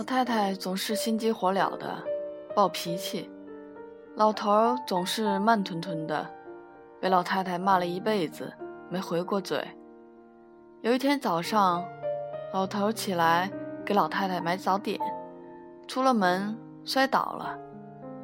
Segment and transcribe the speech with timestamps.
[0.00, 2.02] 老太太总是心急火燎的，
[2.56, 3.28] 暴脾气；
[4.16, 6.26] 老头儿总是慢吞吞的，
[6.98, 8.50] 被老太太骂了一辈子，
[8.88, 9.62] 没回过嘴。
[10.80, 11.84] 有一天早上，
[12.54, 13.50] 老头儿起来
[13.84, 14.98] 给老太太买早点，
[15.86, 17.58] 出了门摔倒了，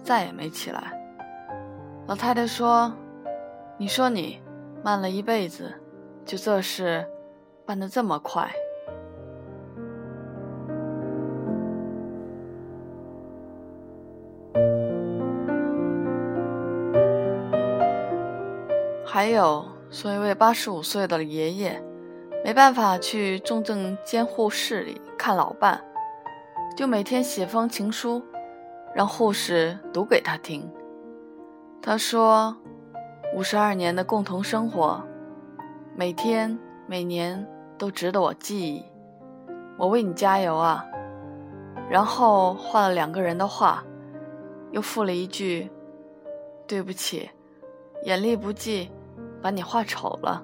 [0.00, 0.96] 再也没起来。
[2.06, 2.94] 老太太说
[3.76, 4.40] ：“你说你
[4.84, 5.74] 慢了一辈子，
[6.24, 7.04] 就这事
[7.66, 8.48] 办得这么快。”
[19.14, 21.80] 还有说，一位八十五岁的爷爷
[22.44, 25.80] 没办法去重症监护室里看老伴，
[26.76, 28.20] 就每天写封情书，
[28.92, 30.68] 让护士读给他听。
[31.80, 32.56] 他说
[33.36, 35.00] ：“五十二年的共同生活，
[35.94, 37.46] 每天每年
[37.78, 38.84] 都值得我记忆。
[39.78, 40.84] 我为你加油啊！”
[41.88, 43.84] 然后画了两个人的画，
[44.72, 45.70] 又附了一句
[46.66, 47.30] ：“对不起，
[48.06, 48.90] 眼力不济。”
[49.44, 50.42] 把你画丑了。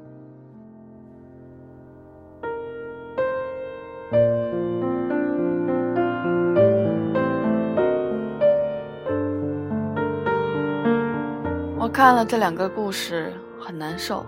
[11.78, 14.26] 我看了这两个故事，很难受，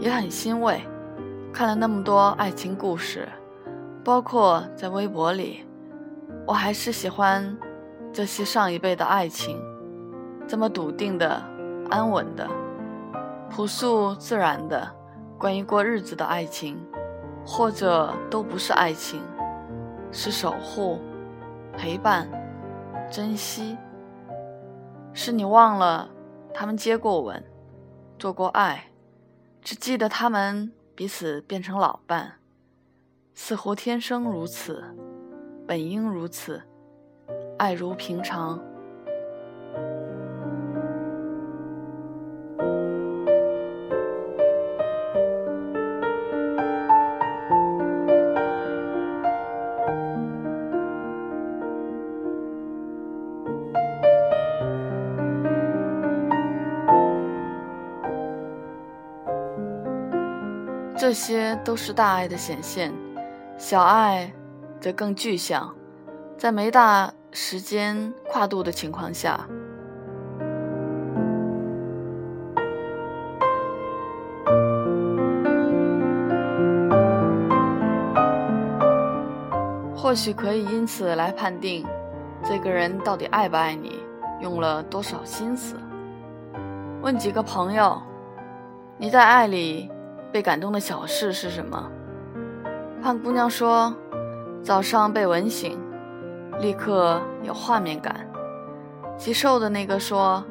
[0.00, 0.82] 也很欣慰。
[1.52, 3.28] 看了那么多爱情故事，
[4.02, 5.60] 包括在微博里，
[6.48, 7.56] 我还是喜欢
[8.12, 9.56] 这些上一辈的爱情，
[10.48, 11.40] 这么笃定的、
[11.90, 12.63] 安稳的。
[13.54, 14.84] 朴素自然的，
[15.38, 16.76] 关于过日子的爱情，
[17.46, 19.22] 或者都不是爱情，
[20.10, 20.98] 是守护、
[21.76, 22.28] 陪伴、
[23.08, 23.78] 珍惜。
[25.12, 26.10] 是你忘了
[26.52, 27.40] 他们接过吻，
[28.18, 28.86] 做过爱，
[29.62, 32.32] 只记得他们彼此变成老伴，
[33.34, 34.82] 似乎天生如此，
[35.64, 36.60] 本应如此，
[37.56, 38.60] 爱如平常。
[61.06, 62.90] 这些都是大爱的显现，
[63.58, 64.32] 小爱
[64.80, 65.70] 则更具象，
[66.38, 69.38] 在没大时间跨度的情况下，
[79.94, 81.86] 或许可以因此来判定，
[82.42, 84.00] 这个人到底爱不爱你，
[84.40, 85.76] 用了多少心思。
[87.02, 88.00] 问几个朋友，
[88.96, 89.90] 你在爱里。
[90.34, 91.88] 被感动的小事是什么？
[93.00, 93.94] 胖姑娘说
[94.64, 95.78] ：“早上被吻醒，
[96.58, 98.28] 立刻有画面感。”
[99.16, 100.44] 极瘦的那个说：“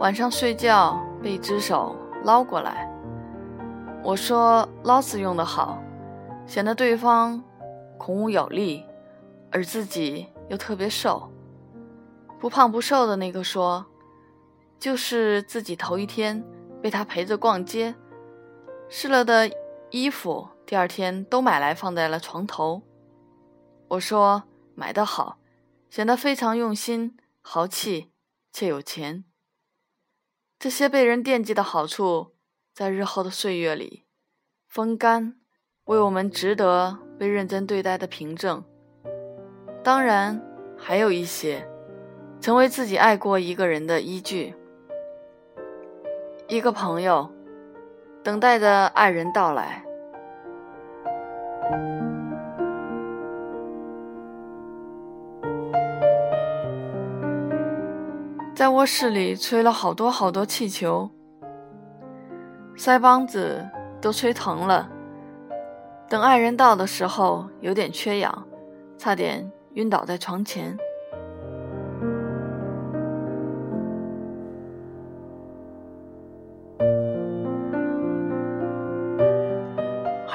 [0.00, 1.94] 晚上睡觉被一只手
[2.24, 2.90] 捞过来。”
[4.02, 5.78] 我说：“捞子用得好，
[6.46, 7.44] 显得对方
[7.98, 8.82] 孔武有力，
[9.52, 11.30] 而自己又特别瘦。”
[12.40, 13.84] 不胖不瘦的那个说
[14.80, 16.42] ：“就是自己头一天
[16.80, 17.94] 被他陪着逛街。”
[18.90, 19.50] 试了的
[19.90, 22.82] 衣服，第二天都买来放在了床头。
[23.88, 24.44] 我说
[24.74, 25.38] 买的好，
[25.90, 28.10] 显得非常用心、豪气
[28.50, 29.24] 且有钱。
[30.58, 32.34] 这些被人惦记的好处，
[32.74, 34.06] 在日后的岁月里
[34.66, 35.38] 风干，
[35.84, 38.64] 为我们值得被认真对待的凭证。
[39.84, 40.42] 当然，
[40.78, 41.68] 还有一些
[42.40, 44.54] 成为自己爱过一个人的依据。
[46.48, 47.30] 一个朋友。
[48.28, 49.82] 等待着爱人到来，
[58.54, 61.08] 在卧室里吹了好多好多气球，
[62.76, 63.66] 腮帮子
[63.98, 64.90] 都吹疼了。
[66.06, 68.46] 等爱人到的时候，有点缺氧，
[68.98, 70.76] 差点晕倒在床前。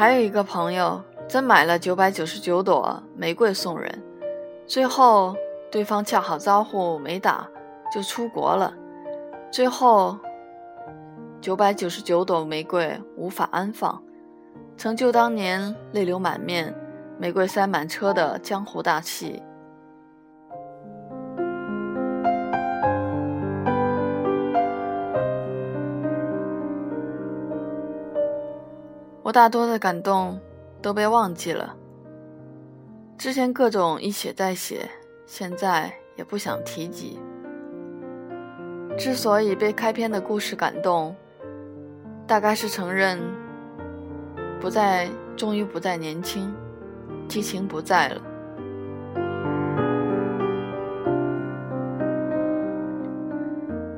[0.03, 4.03] 还有一个朋友真买了九百九十九朵玫瑰送人，
[4.67, 5.33] 最后
[5.71, 7.47] 对方恰好招呼没打
[7.89, 8.73] 就出国了，
[9.49, 10.17] 最后
[11.39, 14.03] 九百九十九朵玫瑰无法安放，
[14.75, 16.75] 成就当年泪流满面、
[17.17, 19.41] 玫瑰塞满车的江湖大戏。
[29.23, 30.37] 我大多的感动
[30.81, 31.73] 都被忘记了，
[33.17, 34.89] 之前各种一写再写，
[35.25, 37.17] 现在也不想提及。
[38.97, 41.15] 之所以被开篇的故事感动，
[42.27, 43.17] 大概是承认
[44.59, 46.53] 不再，终于不再年轻，
[47.29, 48.21] 激情不在了。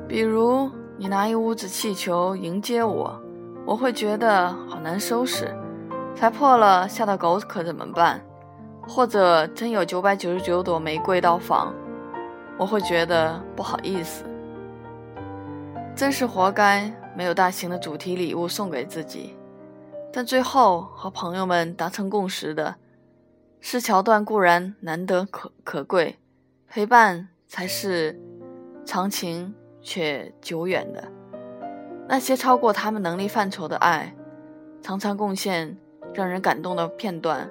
[0.06, 3.20] 比如，你拿一屋子气球迎接我，
[3.66, 5.52] 我会觉得好难收拾，
[6.14, 8.24] 踩破了吓到狗可怎么办？
[8.86, 11.74] 或者真有九百九十九朵玫瑰到访，
[12.56, 14.24] 我会觉得不好意思。
[15.96, 19.36] 真是活该没有大型的主题礼物送给自己，
[20.12, 22.76] 但最后和朋友们达成共识的，
[23.60, 26.20] 是桥段固然难得可可贵，
[26.68, 28.16] 陪伴才是
[28.84, 29.52] 长情
[29.82, 31.15] 却久远的。
[32.08, 34.14] 那些超过他们能力范畴的爱，
[34.82, 35.76] 常常贡献
[36.14, 37.50] 让人感动的片段，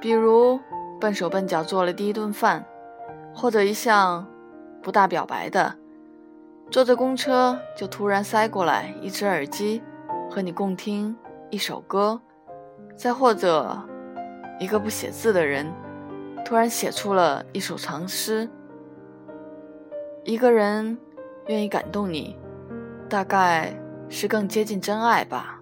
[0.00, 0.58] 比如
[1.00, 2.64] 笨手笨脚做了第一顿饭，
[3.34, 4.26] 或者一项。
[4.82, 5.74] 不大表白的，
[6.70, 9.82] 坐着公车就突然塞过来一只耳机，
[10.30, 11.16] 和你共听
[11.48, 12.20] 一首歌；
[12.94, 13.82] 再或者，
[14.60, 15.72] 一个不写字的人，
[16.44, 18.46] 突然写出了一首长诗。
[20.22, 20.98] 一个人
[21.46, 22.36] 愿意感动你，
[23.08, 23.74] 大概
[24.08, 25.60] 是更接近真爱吧。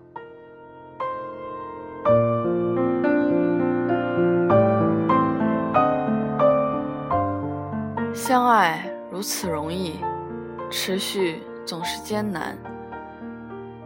[8.14, 8.88] 相爱。
[9.10, 10.00] 如此容易，
[10.70, 12.56] 持续总是艰难。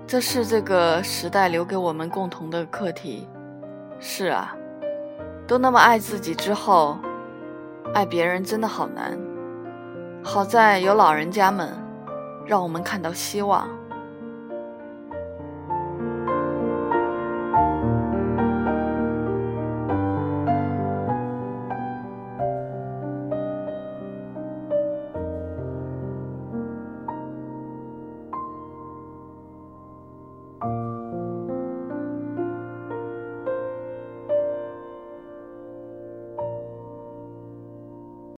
[0.07, 3.29] 这是这个时代留给我们共同的课题。
[3.99, 4.57] 是啊，
[5.49, 6.97] 都那么爱自己之后，
[7.93, 9.19] 爱别人真的好难。
[10.23, 11.69] 好在有老人家们，
[12.47, 13.86] 让我们看到希望。